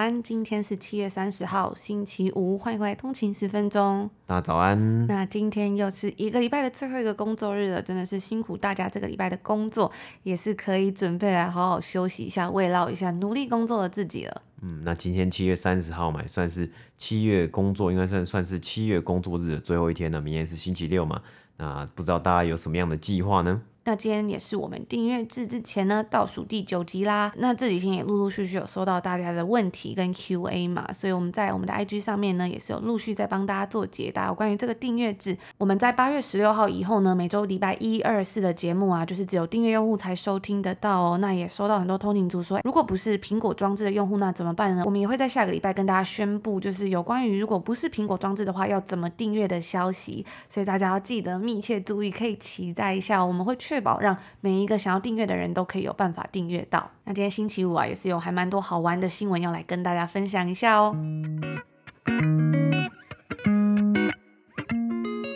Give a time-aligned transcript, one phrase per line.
[0.00, 4.08] 安，今天是七月三十号，星期五，欢迎回来通勤十分钟。
[4.24, 5.06] 大家早安。
[5.06, 14.40] 那今天又是一个礼拜的最后一个工作日了，真的是辛苦大家这个礼拜的工作，也是可以准备来好好休息一下，慰劳一下努力工作的自己了。
[14.62, 20.18] 嗯，那今天七月三十号嘛，算是七月工作，应该算算是七月工作日的最后一天了。
[20.18, 21.20] 明天是星期六嘛，
[21.58, 23.60] 那不知道大家有什么样的计划呢？
[23.90, 27.32] 那今天也是我们订阅制之前呢，倒数第九集啦。
[27.38, 34.32] 那这几天也陆陆续续有收到大家的问题跟 Q&A 嘛，所以我们在我们的 IG 上面呢，也是有陆续在帮大家做解答。
[34.32, 41.18] 关于这个订阅制，我们在八月十六号以后呢，每周礼拜一、二、四的节目啊，就是只有订阅用户才收听得到哦。
[41.18, 44.84] 那也收到很多通勤族说，如果不是苹果装置的用户，那怎么办呢？
[44.86, 50.24] 我们也会在下个礼拜跟大家宣布，就是有关于如果不是苹果装置的话，要怎么订阅的消息。
[50.48, 56.90] 所以大家要记得密切注意，可以期待一下，我们会确保让每一个想要订阅的人都可以有办法订阅到。
[57.04, 60.94] 那今天星期五啊，也是有还蛮多好玩的新闻要来跟大家分享一下哦。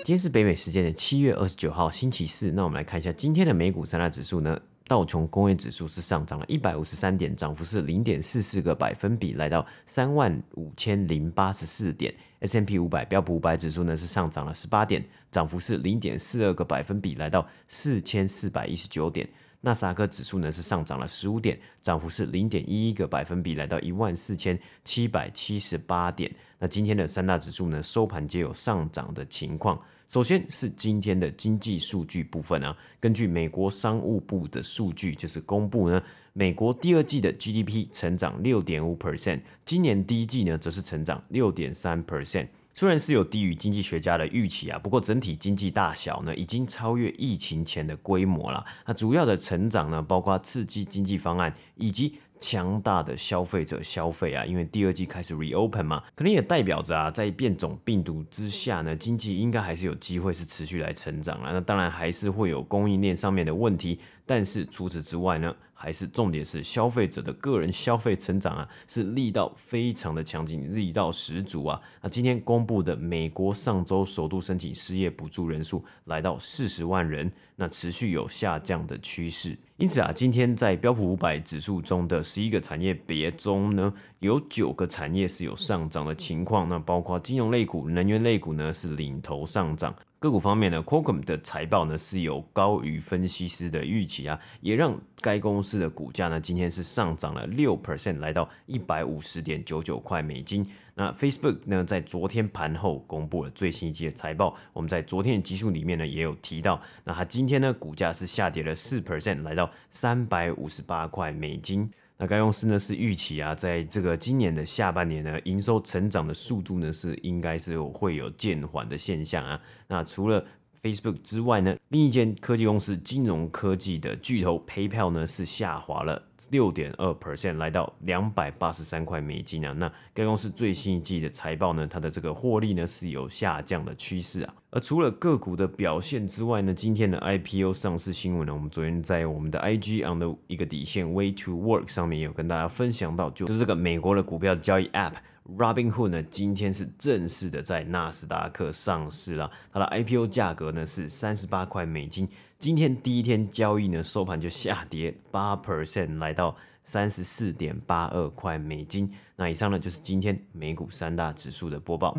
[0.05, 2.53] 今天是北美时间的七月二十九号，星期四。
[2.53, 4.59] 那我们来看一下今天的美股三大指数呢。
[4.87, 12.15] 道琼工业指数是上涨了一百五十三点，涨幅是零点四四个百分比，来到三万五千零八十四点。
[12.45, 19.27] S M P 五百标普五百指数呢是上涨了十八点，涨幅是零点四二个百分比，来到四千四百一十九点。
[19.63, 26.31] 纳斯达克指数呢是上涨了十五点，涨幅是零点一一个百分比，来到一万四千七百七十八点。
[26.59, 29.81] 那今天的三大指数呢收盘皆有上涨的情况。
[30.07, 36.03] 首先是今天的经济数据部分啊，根据美国商务部的数据，就是公布呢，
[36.37, 42.49] 美国第二季的 GDP 成长六点五 percent，今年第一季呢则是成长六点三 percent。
[42.75, 48.67] 虽然是有低于经济学家的预期啊，不过整体经济大小呢已经超越疫情前的规模了。
[48.85, 61.53] 那主要的成长呢，包括刺激经济方案以及强大的消费者消费啊，因为第二季开始 reopen 嘛，可能也代表着啊，在变种病毒之下呢，经济应该还是有机会是持续来成长了。
[61.53, 71.81] 那当然还是会有供应链上面的问题，但是除此之外呢，还是重点是消费者的个人消费成长啊，是力道非常的强劲，力道十足啊。
[72.01, 79.59] 那今天公布的美国上周首度申请失业补助人数来到四十万人，那持续有下降的趋势。
[79.77, 89.95] 因此啊，今天在标普五百指数中的十一个产业别中呢，有九个产业是有上涨的情况，那包括金融类股、能源类股呢是领头上涨。
[90.25, 100.67] 个股方面呢，Qualcomm 的财报呢是有高于分析师的预期啊，也让该公司的股价呢今天是上涨了六 percent，来到一百五十点九九块美金。
[100.95, 111.91] 那 Facebook 呢在昨天盘后公布了最新一季的财报，我们在昨天的集数里面呢也有提到，那它今天呢股价是下跌了四 percent，来到三百五十八块美金。
[112.27, 119.61] 该公司呢是预期啊，在这个今年的下半年呢，营收成长的速度呢是应该是会有渐缓的现象啊。
[119.89, 120.45] 那除了
[120.85, 129.73] Facebook 之外呢，另一间科技公司金融科技的巨头 PayPal 呢是下滑了六点二 percent，来到两百八十三块美金啊。
[129.73, 134.55] 那该公司最新一季的财报呢，它的这个获利呢是有下降的趋势啊。
[134.69, 145.15] 而除了个股的表现之外呢，今天的 IPO 上市新闻呢，我们昨天在我们的 IG on 的一个底线 Way to Work 上面有跟大家分享到，就是这个美国的股票交易 App。
[145.45, 152.27] Robinhood 呢，今天是正式的在纳斯达克上市了，它的 IPO 价格呢是三十八块美金。
[152.59, 159.13] 今天第一天交易呢，收盘就下跌八 percent，来到三十四点八二块美金。
[159.37, 162.17] 那以上呢就是今天美股三大指数的播报。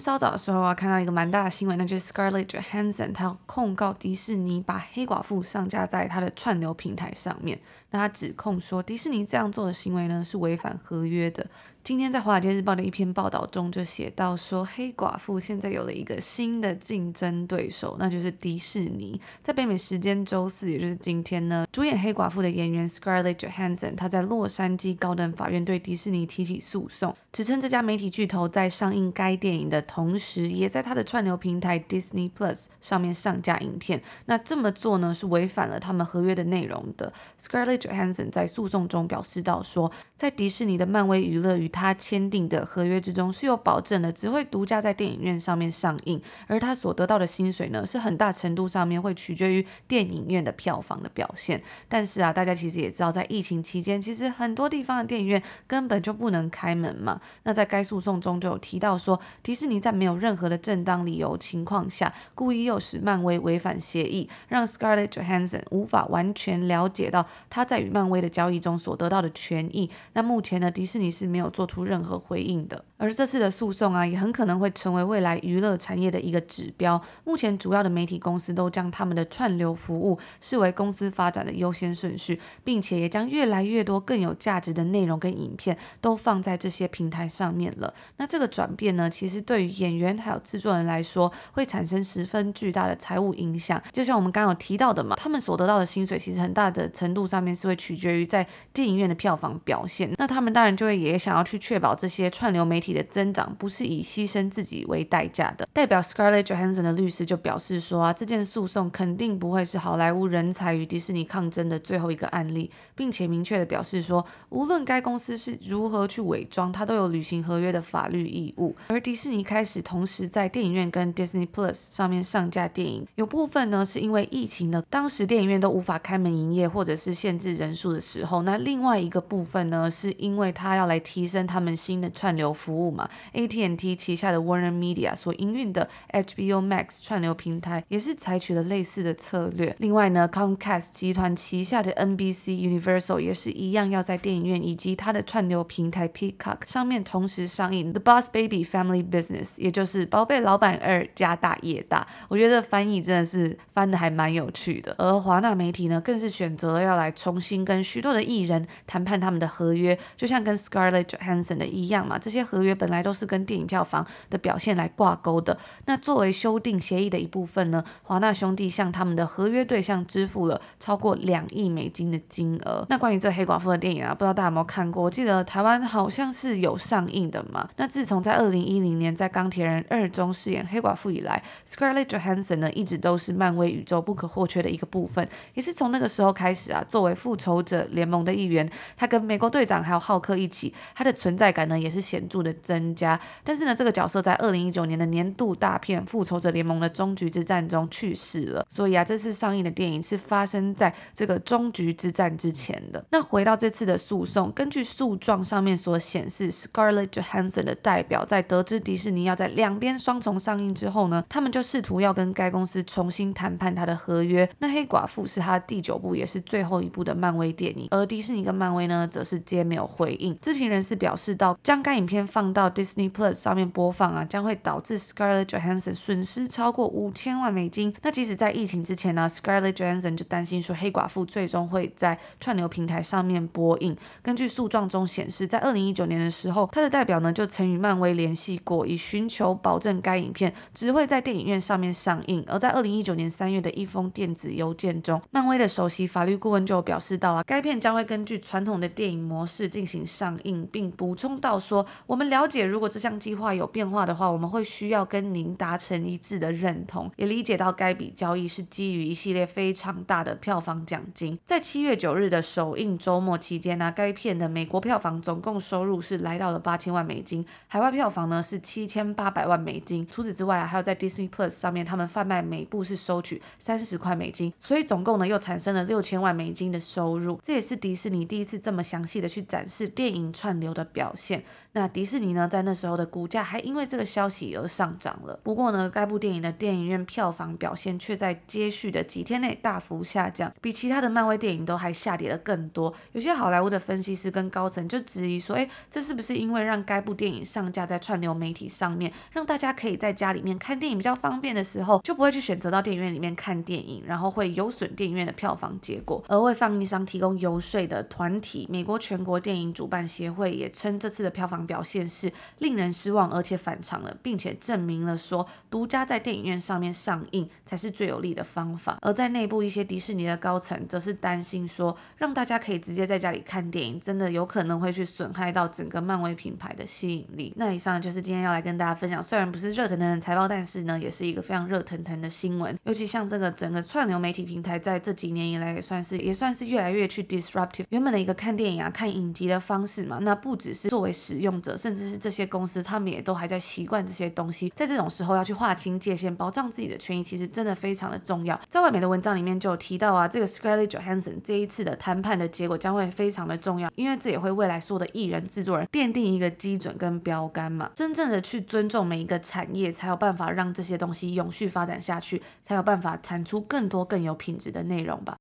[0.00, 7.60] 稍早的时候啊，看到一个蛮大的新闻，那就是 Scarlett Johansson，他控告迪士尼把黑寡妇上架在他的串流平台上面。
[7.90, 11.46] 那他指控说，迪士尼这样做的行为呢是违反合约的。
[11.82, 19.18] 今天在《华尔街日报》的一篇报道中就写到说，黑寡妇现在有了一个新的竞争对手，那就是迪士尼。
[19.42, 34.02] 在北美时间周四，也就是今天呢，主演黑寡妇的演员 Scarlett Johansson，她在洛杉矶高等法院对迪士尼提起诉讼，指称这家媒体巨头在上映该电影的同时，也在他的串流平台 Disney Plus 上面上架影片。
[34.26, 37.12] 那这么做呢，是违反了他们合约的内容的。
[37.40, 51.62] Scarlett Johansson 在诉讼中表示到说，在迪士尼的漫威娱乐与他签订的合约之中是有保证的，只会独家在电影院上面上映，而他所得到的薪水呢，是很大程度上面会取决于电影院的票房的表现。
[51.88, 57.20] 但是啊，大家其实也知道，在疫情期间，其实很多地方的电影院根本就不能开门嘛。
[57.44, 69.90] 那在该诉讼中就有提到说，迪士尼在没有任何的正当理由情况下，故意诱使漫威违反协议，让 Scarlett Johansson 无法完全了解到他在与漫威的交易中所得到的权益。
[70.12, 72.86] 那目前呢，迪士尼是没有做出任何回应的。
[73.00, 77.00] 而这次的诉讼啊，也很可能会成为未来娱乐产业的一个指标。
[77.24, 87.94] 目前主要的媒体公司都将他们的串流服务视为公司发展的优先顺序，并且也将越来越多更有价值的内容跟影片都放在这些平台上面了。
[88.18, 93.82] 那这个转变呢，其实对于演员还有制作人来说，会产生十分巨大的财务影响。
[93.90, 100.12] 就像我们刚刚有提到的嘛，他们所得到的薪水，其实很大的程度上面是会取决于在电影院的票房表现。
[100.18, 105.68] 那他们当然就会也想要去确保这些串流媒体的增长不是以牺牲自己为代价的。
[105.72, 118.74] 代表 Scarlett Johansson 的律师就表示说啊，这件诉讼肯定不会是好莱坞人才与迪士尼抗争的最后一个案例，并且明确的表示说，无论该公司是如何去伪装，它都有履行合约的法律义务。
[118.88, 139.74] 而迪士尼开始同时在电影院跟 Disney Plus 上面上架电影，有部分呢是因为疫情的，当时电影院都无法开门营业或者是限制人数的时候，那另外一个部分呢是因为他要来提升他们新的串流服务嘛，AT&T 旗下的 Warner Media 所营运的 HBO Max 串流平台也是采取了类似的策略。
[139.80, 152.06] 另外呢，Comcast 集团旗下的 NBC Universal 也是一样要在电影院以及它的串流平台 Peacock 上面同时上映 The Boss Baby Family Business，也就是宝贝老板二家大业大。
[152.28, 154.94] 我觉得翻译真的是翻的还蛮有趣的。
[154.98, 162.18] 而华纳媒体呢，更是选择了要来重新跟许多的艺人谈判他们的合约，就像跟 Scarlett Johansson 的一样嘛。
[162.18, 165.56] 这些合约本来都是跟电影票房的表现来挂钩的。
[165.86, 172.84] 那作为修订协议的一部分呢，华纳兄弟向他们的合约对象支付了超过两亿美金的金额。
[172.88, 175.02] 那关于这黑寡妇的电影啊，不知道大家有没有看过？
[175.02, 177.68] 我记得台湾好像是有上映的嘛。
[177.76, 185.26] 那自从在二零一零年在《钢铁人二》中饰演黑寡妇以来，Scarlett Johansson 呢一直都是漫威宇宙不可或缺的一个部分。
[185.54, 193.18] 也是从那个时候开始啊，作为复仇者联盟的一员，他跟美国队长还有浩克一起，他的存在感呢也是显著的增加。
[193.44, 198.64] 但是呢，这个角色在二零一九年的年度大片《复仇者联盟》的终局之战中去世了。
[198.68, 203.04] 所以啊，这次上映的电影是发生在这个终局之战之前的。
[203.10, 214.48] 那回到这次的诉讼，根据诉状上面所显示，Scarlett Johansson 的代表在得知迪士尼要在两边双重上映之后呢，他们就试图要跟该公司重新谈判他的合约。
[214.58, 220.36] 那黑寡妇是他第九部也是最后一部的漫威电影，而迪士尼跟漫威呢，则是皆没有回应。
[220.40, 227.94] 知情人士表示到，将该影片发放到 Disney Plus 上面播放啊，将会导致 Scarlett Johansson 损失超过五千万美金。
[228.00, 233.94] 那即使在疫情之前呢，Scarlett Johansson 就担心说黑寡妇最终会在串流平台上面播映。
[234.22, 242.42] 根据诉状中显示，在二零一九年的时候，他的代表呢就曾与漫威联系过，以寻求保证该影片只会在电影院上面上映。
[242.48, 261.38] 而在二零一九年三月的一封电子邮件中，漫威的首席法律顾问就表示到啊，该片将会根据传统的电影模式进行上映，并补充到说，我们了解如果这项计划有变化的话，我们会需要跟您达成一致的认同，也理解到该笔交易是基于一系列非常大的票房奖金。
[261.44, 270.06] 在七月九日的首映周末期间呢、啊，该片的美国票房总共收入是来到了八千万美金，海外票房呢是七千八百万美金。
[270.10, 277.40] 除此之外啊，还有在 Disney Plus 上面，他们贩卖每部是收取三十块美金，所以总共呢又产生了六千万美金的收入。
[277.42, 281.42] 这也是迪士尼第一次这么详细的去展示电影串流的表现。
[281.72, 285.38] 那迪士尼呢，在那时候的股价还因为这个消息而上涨了。
[285.44, 292.92] 不过呢，该部电影的电影院票房表现却在接续的几天内大幅下降，比其他的漫威电影都还下跌了更多。
[293.12, 306.24] 有些好莱坞的分析师跟高层就质疑说，诶，这是不是因为让该部电影上架在串流媒体上面，让大家可以在家里面看电影比较方便的时候，就不会去选择到电影院里面看电影，然后会有损电影院的票房结果。
[306.26, 311.59] 而为放映商提供游说的团体美国全国电影主办协会也称，这次的票房。
[311.66, 318.98] 表现是令人失望，而且反常了，并且证明了说独家在电影院上面上映才是最有利的方法。
[319.02, 327.52] 而在内部一些迪士尼的高层则是担心说，让大家可以直接在家里看电影，真的有可能会去损害到整个漫威品牌的吸引力。
[327.56, 332.76] 那以上就是今天要来跟大家分享，虽然不是热腾腾的财报，但是呢，也是一个非常热腾腾的新闻。
[332.84, 340.18] 尤其像这个整个串流媒体平台，在这几年以来也算是也算是越来越去 disruptive 原本的一个看电影啊、看影集的方式嘛。
[340.20, 344.70] 那不只是作为使用者，甚至是这些公司，他们也都还在习惯这些东西。
[344.76, 348.60] 在这种时候要去划清界限，保障自己的权益，其实真的非常的重要。
[348.68, 357.90] 在外媒的文章里面就有提到啊，这个 Scarlett Johansson 这一次的谈判的结果将会非常的重要，因为这也会未来所有的艺人制作人奠定一个基准跟标杆嘛。
[357.94, 365.36] 真正的去尊重每一个产业，才有办法让这些东西永续发展下去，才有办法产出更多更有品质的内容吧。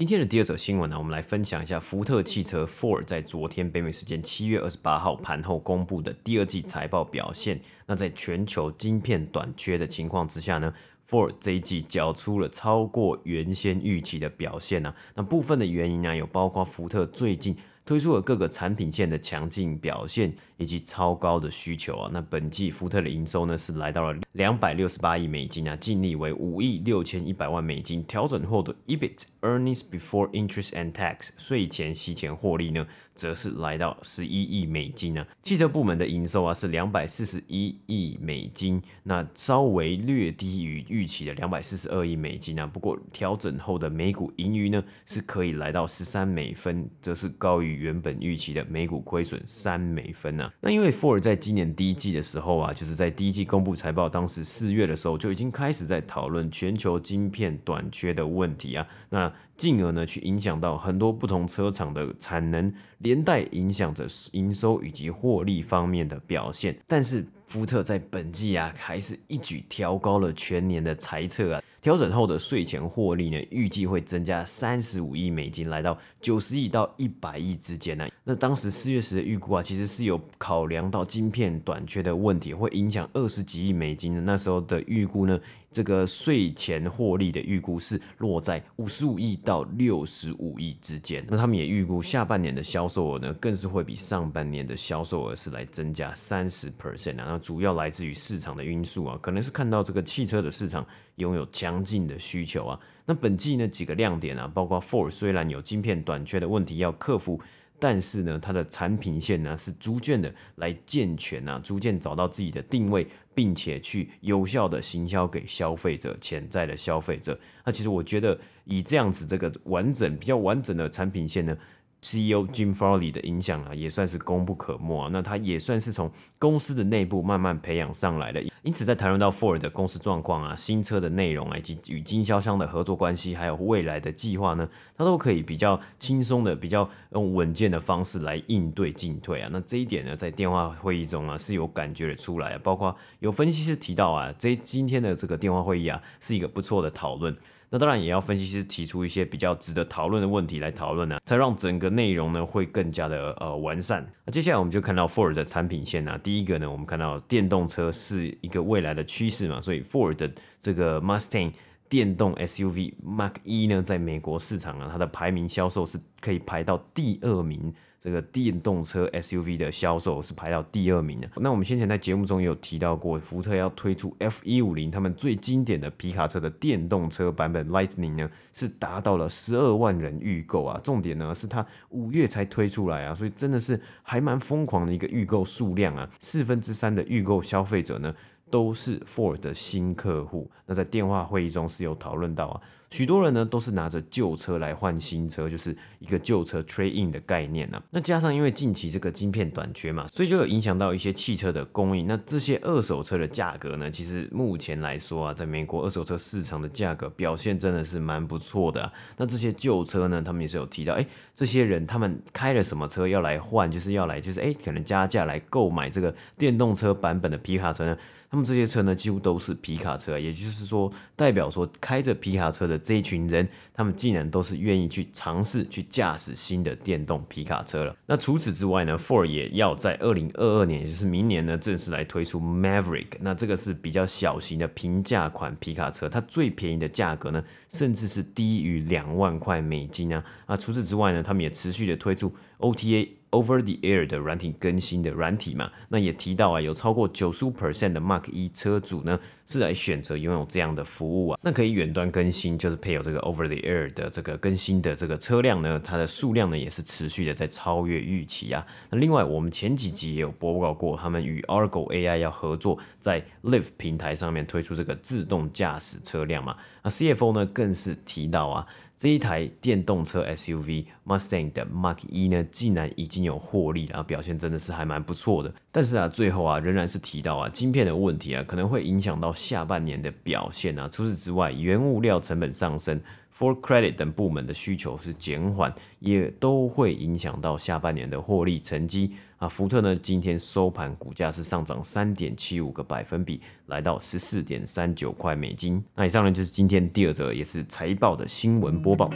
[0.00, 7.60] 今天的第二则新闻呢，我们来分享一下福特汽车 Ford 在昨天北美时间七月二十八号盘后公布的第二季财报表现。
[7.84, 10.72] 那在全球晶片短缺的情况之下呢
[11.06, 14.94] ，Ford 这一季缴出了超过原先预期的表现呢。
[15.16, 17.54] 那部分的原因呢，有包括福特最近。
[17.90, 35.26] 推出了各个产品线的强劲表现以及超高的需求啊，那本季福特的营收呢是来到了两百六十八亿美金啊，净利为五亿六千一百万美金，调整后的 EBIT earnings before interest and tax 税前息前获利呢，则是来到十一亿美金啊。
[35.42, 47.79] 汽车部门的营收啊是两百四十一亿美金，那稍微略低于预期的两百四十二亿美金啊，不过调整后的每股盈余呢是可以来到十三美分，则是高于。
[47.80, 66.78] 原本预期的每股亏损三美分啊，那因为 Ford 在今年第一季的时候啊，就是在第一季公布财报，当时四月的时候就已经开始在讨论全球晶片短缺的问题啊，那进而呢去影响到很多不同车厂的产能，连带影响着营收以及获利方面的表现。
[66.86, 71.62] 但是福特在本季啊，还是一举调高了全年的财测啊。
[71.80, 78.06] 调整后的税前获利呢，预计会增加三十五亿美金，来到九十亿到一百亿之间呢。
[78.24, 84.20] 那当时四月时的预估啊，其实是有考量到晶片短缺的问题，会影响二十几亿美金的。
[84.20, 85.40] 那时候的预估呢，
[85.72, 91.24] 这个税前获利的预估是落在五十五亿到六十五亿之间。
[91.28, 97.24] 那他们也预估下半年的销售额呢，更是会比上半年的销售额是来增加三十 percent 啊。
[97.26, 101.80] 那主要来自于市场的因素啊，可能是看到这个汽车的市场拥有强。
[101.82, 107.40] 劲的需求啊，那本季呢几个亮点啊，包括 For 虽然有晶片短缺的问题要克服，
[107.78, 117.38] 但是呢它的产品线呢是逐渐的来健全啊，逐渐找到自己的定位，并且去有效的行销给消费者，潜在的消费者。
[117.64, 121.56] 那其实我觉得以这样子这个完整比较完整的产品线呢。
[122.02, 125.10] CEO Jim Farley 的影响啊，也算是功不可没啊。
[125.12, 128.42] 那他也算是从公司的内部慢慢培养上来的。
[128.62, 139.48] 因此，在谈论到 Ford 的公司状况啊、新车的内容啊，以及与经销商的合作关系，还有未来的计划呢，他都可以比较轻松的、比较用稳健的方式来应对进退啊。
[139.52, 147.36] 那这一点呢，在电话会议中啊是有感觉的出来，包括有分析师提到啊，这今天的这个电话会议啊是一个不错的讨论。
[147.70, 154.04] 那当然也要分析师提出一些比较值得讨论的问题来讨论呢，才让整个内容呢会更加的呃完善。
[154.24, 161.52] 那接下来我们就看到 Ford 的产品线啊，第一个呢，我们看到电动车是一个未来的趋势嘛，所以 Ford 的这个 Mustang
[161.88, 167.72] 电动 SUV Mark E 呢，在美国市场啊，它的排名销售是可以排到第二名。
[168.00, 171.30] 这个电动车 SUV 的销售是排到第二名的。
[171.36, 180.80] 那我们先前在节目中有提到过，福特要推出 F 一五零，他们最经典的皮卡车的电动车版本 Lightning 呢，是达到了十二万人预购啊。
[180.82, 186.08] 重点呢是它五月才推出来啊，所以真的是还蛮疯狂的一个预购数量啊。
[186.20, 188.14] 四分之三的预购消费者呢
[188.50, 190.50] 都是 Ford 的新客户。
[190.64, 192.60] 那在电话会议中是有讨论到啊。
[192.90, 197.80] 许多人呢都是拿着旧车来换新车，就是一个旧车 trade in 的概念啊。
[197.90, 202.06] 那加上因为近期这个晶片短缺嘛，所以就有影响到一些汽车的供应。
[202.08, 208.92] 那这些二手车的价格呢，其实目前来说啊，在美国二手车市场的价格表现真的是蛮不错的。
[209.16, 217.96] 那这些旧车呢，他们也是有提到，哎，这些人他们开了什么车要来换，就是要来就是哎，可能加价来购买这个电动车版本的皮卡车呢？
[218.32, 227.96] 那么这些车呢，几乎都是皮卡车，也就是说，代表说开着皮卡车的这一群人，他们竟然都是愿意去尝试去驾驶新的电动皮卡车了。
[228.06, 233.08] 那除此之外呢，Ford 也要在二零二二年，也就是明年呢，正式来推出 Maverick。
[233.20, 240.24] 那这个是比较小型的平价款皮卡车，它最便宜的价格呢，甚至是低于两万块美金啊。
[240.46, 243.08] 啊，除此之外呢，他们也持续的推出 OTA。
[243.30, 258.66] Over the Air 的软体更新的软体嘛，那也提到啊，有超过九十五 percent 的 Mark 一车主呢是来选择拥有这样的服务啊，那可以远端更新，就是配有这个 Over the Air 的这个更新的这个车辆呢，它的数量呢也是持续的在超越预期啊。
[258.90, 268.66] 那另外我们前几集也有播报过，他们与 Argo AI 要合作，在 Live 平台上面推出这个自动驾驶车辆嘛，那 CFO 呢更是提到啊。
[269.00, 275.50] 这一台电动车 SUV Mustang 的 Mark E 呢，竟然已经有获利，了表现真的是还蛮不错的。
[275.72, 280.86] 但是啊，最后啊，仍然是提到啊，晶片的问题啊，可能会影响到下半年的表现啊。
[280.86, 283.00] 除此之外，原物料成本上升。
[283.32, 289.48] ，For Credit 等部门的需求是减缓，也都会影响到下半年的获利成绩啊。
[289.48, 295.84] 福特呢，今天收盘股价是上涨三点七五个百分比，来到十四点三九块美金。
[295.96, 299.10] 那以上呢，就是今天第二则也是财报的新闻播报。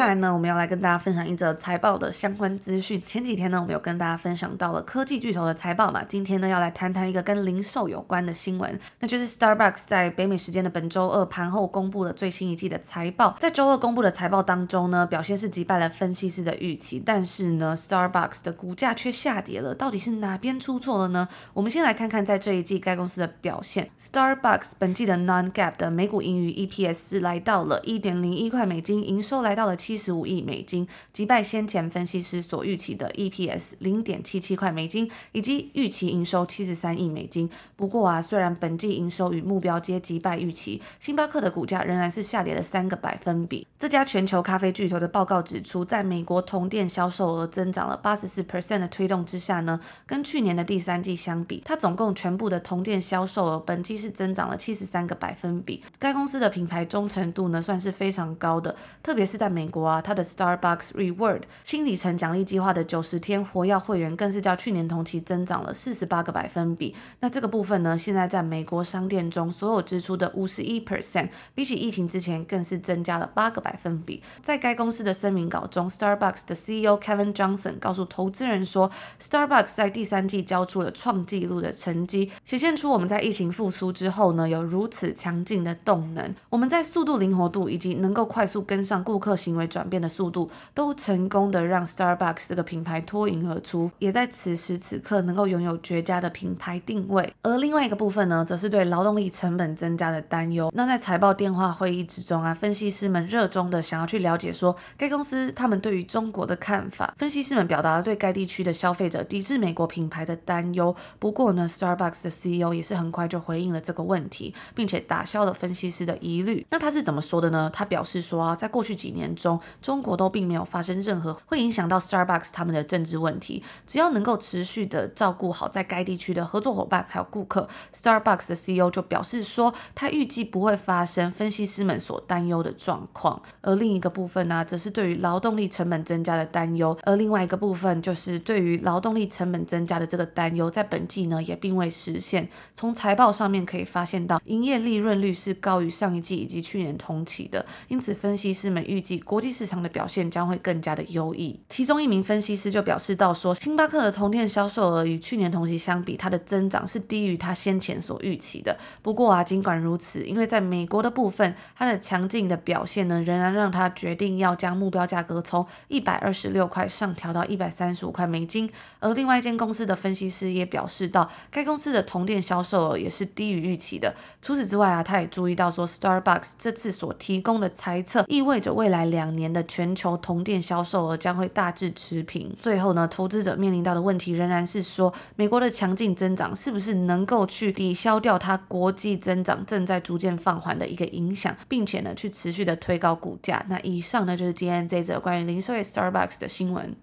[0.00, 3.02] 接下来呢，我们要来跟大家分享一则财报的相关资讯。
[3.04, 6.02] 前几天呢，我们有跟大家分享到了科技巨头的财报嘛。
[6.02, 13.36] 今天呢，要来谈谈一个跟零售有关的新闻，那就是 Starbucks 在北美时间的本周二盘后公布了最新一季的财报。
[13.38, 19.74] 在周二公布的财报当中呢，表现是击败了分析师的预期，但是呢，Starbucks 的股价却下跌了。
[19.74, 21.28] 到底是哪边出错了呢？
[21.52, 23.86] 我们先来看看在这一季该公司的表现。
[24.00, 29.76] Starbucks 本季的 Non-GAAP 的每股盈余 EPS 来到了一点零一块美金，营收来到了。
[29.89, 37.50] 七七十五亿美金，击败先前分析师所预期的 EPS 零点七七块美金，以及预期营收七十三亿美金。
[37.74, 43.66] 不过啊，虽然本季营收与目标皆击败预期，星巴克的股价仍然是下跌了三个百分比。
[43.80, 55.82] 这家全球咖啡巨头的报告指出，在美国同店销售额增长了八十四 percent 的推动之下呢，跟去年的第三季相比，它总共全部的同店销售额本季是增长了七十三个百分比。
[55.98, 66.94] 该公司的品牌忠诚度呢，算是非常高的，特别是在美国啊，它的 Starbucks Reward 新里程奖励计划的九十天活跃会员更是较去年同期增长了四十八个百分比。
[67.20, 74.22] 那这个部分呢，现在在美国商店中所有支出的五十一 percent，比起疫情之前更是增加了八个百分比。
[74.42, 86.34] 在该公司的声明稿中，Starbucks 的 CEO Kevin Johnson 告诉投资人说，Starbucks 在第三季交出了创纪录的成绩，显现出我们在疫情复苏之后呢，有如此强劲的动能。
[86.48, 97.32] 我们在速度、灵活度以及能够快速跟上顾客行为转变的速度都成功的让 Starbucks 这个品牌脱颖而出，也在此时此刻能够拥有绝佳的品牌定位。
[97.42, 100.70] 而另外一个部分呢，则是对劳动力成本增加的担忧。
[100.74, 107.14] 那在财报电话会议之中啊，分析师们热衷的想要去了解说，该公司他们对于中国的看法。
[107.16, 110.94] 分析师们表达了对该地区的消费者抵制美国品牌的担忧。
[111.18, 116.66] 不过呢，Starbucks 的 CEO 也是很快就回应了这个问题，并且打消了分析师的疑虑。
[116.70, 117.70] 那他是怎么说的呢？
[117.72, 119.49] 他表示说啊，在过去几年中，
[119.80, 133.40] 中国都并没有发生任何会影响到 Starbucks 他们的政治问题，只要能够持续的照顾好在该地区的合作伙伴还有顾客，Starbucks 的 CEO 就表示说，他预计不会发生分析师们所担忧的状况。
[133.62, 136.96] 而另一个部分呢、则是对于劳动力成本增加的担忧。
[137.04, 142.48] 而另外一个部分就是对于劳动力成本增加的这个担忧，在本季呢也并未实现。
[142.74, 151.58] 从财报上面可以发现到，营业利润率是高于上一季以及去年同期的，因此分析师们预计国国际市场的表现将会更加的优异。
[151.70, 158.76] 其中一名分析师就表示到说，星巴克的同店销售额与去年同期相比，它的增长是低于它先前所预期的。
[159.00, 168.70] 不过啊，尽管如此，因为在美国的部分，它的强劲的表现呢，仍然让他决定要将目标价格从一百二十六块上调到一百三十五块美金。
[168.98, 174.14] 而另外一间公司的分析师也表示到，该公司的同店销售额也是低于预期的。
[174.42, 182.54] 除此之外啊，他也注意到说，Starbucks 这次所提供的猜测意味着未来两年的全球同店销售额将会大致持平。
[182.60, 193.64] 最后呢，投资者面临到的问题仍然是说，美国的强劲增长是不是能够去抵消掉它国际增长正在逐渐放缓的一个影响，并且呢，去持续的推高股价。
[193.68, 196.94] 那以上呢，就是今天这则关于零售业 Starbucks 的新闻。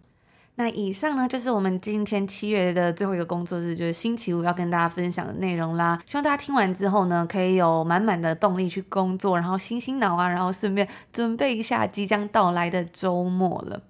[0.57, 6.01] 那以上呢，就是我们今天七月的最后一个工作日，就是星期五要跟大家分享的内容啦。
[6.05, 13.81] 希望大家听完之后呢，可以有满满的动力去工作，然后醒醒脑啊，然后顺便准备一下即将到来的周末了。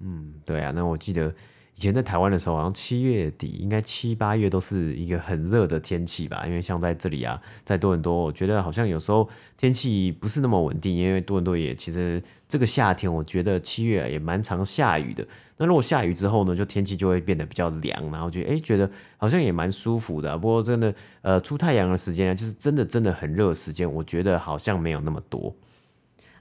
[0.00, 1.34] 嗯，对啊，那我记得。
[1.78, 6.42] 以前在台湾的时候，好像七月底，应该七八月都是一个很热的天气吧。
[6.44, 10.92] 因为像在这里啊，在多伦多，我觉得好像有时候天气不是那么稳定。
[10.92, 15.24] 因为多伦多也其实这个夏天，我觉得七月也蛮常下雨的。
[15.58, 20.36] 那如果下雨之后呢，就天气就会变得比较凉，然后就诶觉得好像也蛮舒服的。
[20.36, 25.54] 不过真的，呃，出太阳的时间呢，就是真的真的很热的时间，我觉得好像没有那么多。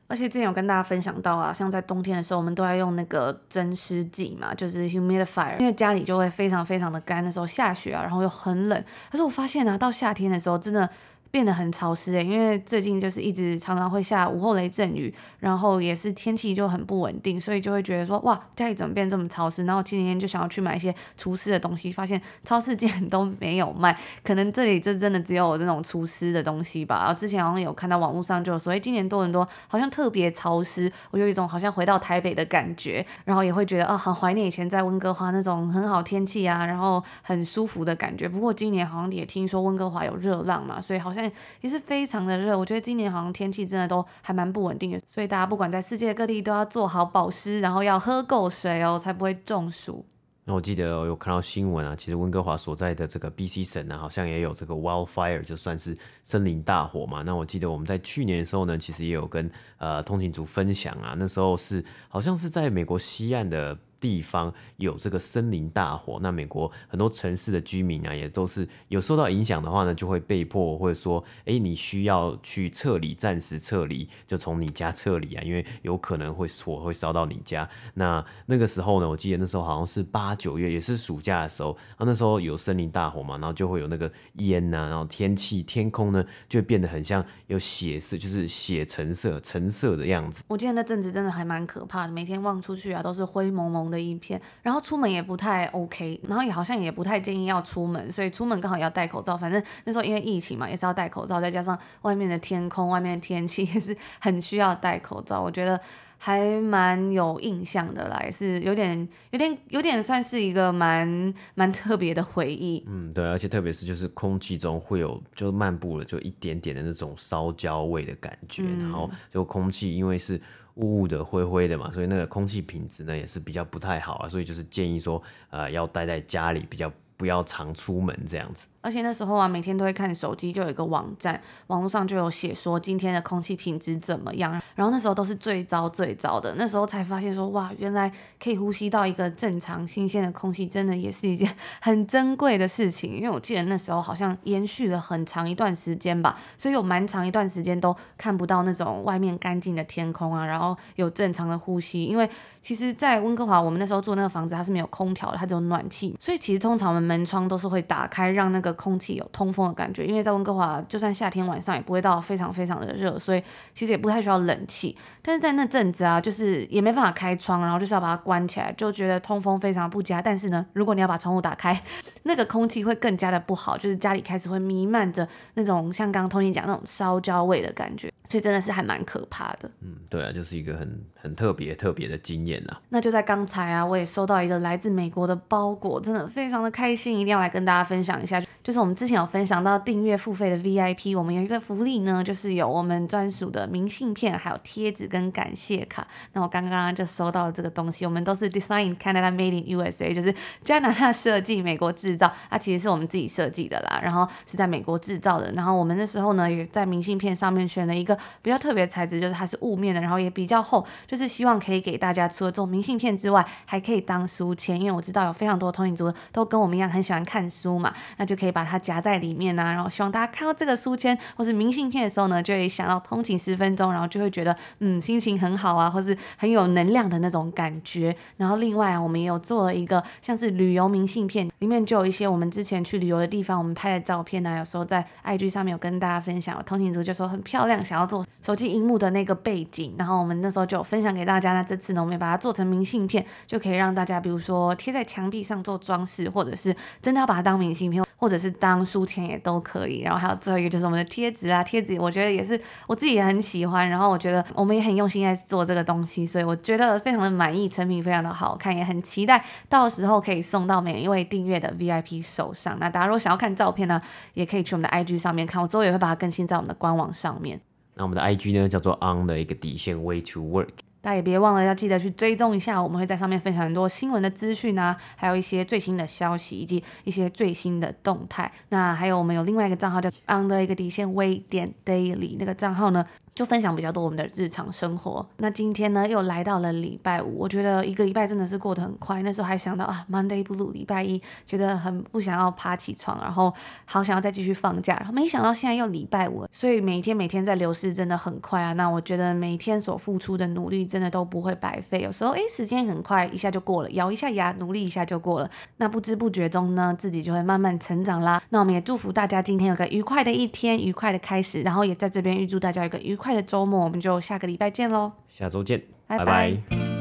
[0.07, 8.83] 而且之前有跟大家分享到啊，像在冬天的时候，我们都要用那个增湿剂嘛，就是 humidifier，因为家里就会非常非常的干那时候，下雪啊，然后又很冷。
[9.11, 10.89] 可是我发现呢、啊，到夏天的时候，真的。
[11.37, 19.63] 变得很潮湿诶，因为最近就是一直常常会下午后雷阵雨，然后也是天气就很不稳定，所以就会觉得说哇，家里怎么变这么潮湿？
[19.65, 27.01] 然后今天就想要去买一些除湿的东西，发现超市竟然都没有卖，可能这里就真的只有我这种除湿的东西吧。
[27.01, 38.27] 然后之前好像有看到网络上就有说，哎，今年多伦多好像特别潮湿，我有一种好像回到台北的感觉，然后也会觉得啊，很怀念以前在温哥华那种很好天气啊，然后很舒服的感觉。
[38.27, 41.26] 不过今年好像也听说温哥华有热浪嘛，所以好像。
[41.61, 50.05] 也是非常的热，我觉得今年好像天气真的都还蛮不稳定的，所以大家不管在世界各地都要做好保湿，然后要喝够水哦，才不会中暑。
[50.45, 57.21] 那我记得有看到新闻啊，其实温哥华所在的这个 BC 省呢，好像也有这个 wildfire，就算是森林大火嘛。
[57.23, 63.77] 那我记得我们在去年的时候呢，其实也有跟呃通勤族分享啊，那时候是好像是在美国西岸的。
[63.99, 77.67] 地方有这个森林大火，那美国很多城市的居民啊，也都是有受到影响的话呢，就会被迫或者说，哎，你需要去撤离，暂时撤离，就从你家撤离啊，因为有可能会火会烧到你家。
[77.95, 90.43] 那那个时候呢，我记得那时候好像是八九月，也是暑假的时候，啊，那时候有森林大火嘛，然后就会有那个烟呐、啊，然后天气天空呢就变得很像有血色，就是血橙色、橙色的样子。
[90.47, 99.37] 我记得那阵子真的还蛮可怕的，每天望出去啊都是灰蒙蒙的一片，然后出门也不太 OK，然后也好像也不太建议要出门，所以出门刚好要戴口罩。
[99.37, 105.41] 反正那时候因为疫情嘛，也是要戴口罩，再加上外面的天空、外面的天气 也是很需要戴口罩。
[105.41, 105.79] 我觉得
[106.17, 112.83] 还蛮有印象的啦，也是有点、有点、有点算是一个蛮蛮特别的回忆。
[112.87, 120.41] 嗯，对，而且特别是就是空气中会有就漫步了就一点点的那种烧焦味的感觉，嗯、然后就空气因为是。
[120.77, 126.91] 雾雾的、灰灰的嘛，所以那个空气品质呢也是比较不太好啊，所以就是建议说，呃，要待在家里比较。
[127.19, 134.49] 不要常出门这样子，而且那时候啊，每天都会看手机，就有一个网站，网络上就有写说今天的空气品质怎么样。
[134.75, 138.09] 然后那时候都是最糟最糟的，那时候才发现说哇，原来
[138.41, 143.13] 可以呼吸到一个正常新鲜的空气，真的也是一件 很珍贵的事情。
[143.17, 152.05] 因为我记得那时候好像延续了很长一段时间吧，所以有蛮长一段时间都看不到那种外面干净的天空啊，然后有正常的呼吸。
[152.05, 152.29] 因为
[152.61, 157.07] 其实，在温哥华，我们那时候住那个房子，它是没有空调的，它只有暖气，所以其实通常我们。
[157.07, 160.05] 门窗都是会打开，让那个空气有通风的感觉。
[160.05, 163.43] 因为在温哥华，就算夏天晚上也不会到非常非常的热，所以
[163.75, 164.97] 其实也不太需要冷气。
[165.21, 170.21] 但是在那阵子啊，就是也没办法开窗，然后就是要把它关起来，就觉得通风非常不佳。
[170.21, 171.77] 但是呢，如果你要把窗户打开，
[172.23, 178.09] 那个空气会更加的不好，就是家里开始会弥漫着那种像刚刚 Tony 讲那种烧焦味的感觉。
[178.29, 179.71] 所以真的是还蛮可怕的。
[179.79, 182.77] 嗯，对啊，就是一个很很特别特别的经验啦。
[182.89, 188.43] 那就在刚才啊，我也收到一个来自美国的包裹，真的非常的开心，一定要来跟大家分享一下。
[188.67, 196.05] 就是我们之前有分享到订阅付费的 VIP，我们有一个福利呢，就是有我们专属的明信片，还有贴纸跟感谢卡。
[196.33, 202.29] 那我刚刚就收到了这个东西，我们都是 Design Canada Made in USA，就是加拿大设计，美国制造。
[202.49, 205.49] 它其实是我们自己设计的啦，然后是在美国制造的。
[205.53, 208.19] 然后我们那时候呢，也在明信片上面选了一个。
[208.41, 214.77] 比较特别材质就是它是雾面的，然后也比较厚，就是希望可以给大家除了这种明信片之外，还可以当书签。
[214.77, 219.73] 因为我知道有非常多的通勤族都跟我们一样很喜欢看书嘛，那就可以把它夹在里面呐、啊。
[219.73, 228.15] 然后希望大家看到这个书签或是明信片的时候呢，就会想到通勤十分钟，然后就会觉得嗯心情很好啊，或是很有能量的那种感觉。
[228.37, 238.25] 然后另外啊，我们也有做了一个像是旅游明信片，里面就有一些我们之前去旅游的地方我们拍的照片啊，有时候在 IG 上面有跟大家分享，通勤族就说很漂亮，想要做。
[238.41, 241.53] 手机荧幕的那个背景，然后我们那时候就分享给大家。
[241.53, 250.01] 那这次呢，我们也把它做成明信片，就可以让大家，比如说贴在墙壁上做装饰，或者是真的要把它当明信片，或者是当书签也都可以。
[250.01, 253.89] 然后还有最后一个就是我们的贴纸啊，贴纸我觉得也是我自己也很喜欢。
[253.89, 262.77] 然后我觉得我们也很用心在做这个东西，所以我觉得非常的满意，成品非常的好看，也很期待到时候可以送到每一位订阅的 VIP 手上。
[262.79, 264.01] 那大家如果想要看照片呢，
[264.33, 267.59] 也可以去我们的 IG 上面看，我之后也会把它更新在我们的官网上面。
[267.95, 270.69] 那我们的 IG 呢，叫做 on 的一个底线 way to work。
[271.07, 278.51] 那也别忘了要记得去追踪一下，我们会在上面分享很多新闻的资讯啊，还有一些最新的消息以及一些最新的动态。
[278.67, 283.05] 那还有我们有另外一个账号叫 under 一个底线微点 daily，那个账号呢，
[283.37, 285.23] 就分享比较多我们的日常生活。
[285.37, 289.21] 那今天呢，又来到了礼拜五，我觉得一个礼拜真的是过得很快。
[289.21, 293.53] 那时候还想到啊，Monday Blue，礼拜一觉得很不想要爬起床，然后
[293.85, 294.95] 好想要再继续放假。
[294.95, 298.73] 然后没想到现在又礼拜五，所以每天每天在流逝真的很快啊。
[298.73, 302.01] 那我觉得每天所付出的努力真的都不会白费。
[302.01, 305.51] 有时候诶，时间很快，一下就过了，咬一下牙，努力一下就过了。
[305.77, 308.41] 那不知不觉中呢，自己就会慢慢成长啦。
[308.49, 311.61] 那我们也祝福大家今天有个愉快的一天，愉快的开始。
[311.61, 313.26] 然后也在这边预祝大家有个愉快。
[313.27, 315.11] 快的周末，我们就下个礼拜见喽！
[315.27, 316.25] 下周见，拜拜。
[316.25, 316.25] 拜
[316.69, 316.96] 拜。